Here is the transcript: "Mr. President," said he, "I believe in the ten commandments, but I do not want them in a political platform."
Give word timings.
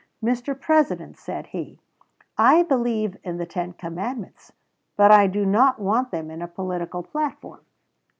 "Mr. 0.25 0.59
President," 0.59 1.15
said 1.15 1.45
he, 1.45 1.79
"I 2.35 2.63
believe 2.63 3.17
in 3.23 3.37
the 3.37 3.45
ten 3.45 3.73
commandments, 3.73 4.51
but 4.97 5.11
I 5.11 5.27
do 5.27 5.45
not 5.45 5.77
want 5.77 6.09
them 6.09 6.31
in 6.31 6.41
a 6.41 6.47
political 6.47 7.03
platform." 7.03 7.61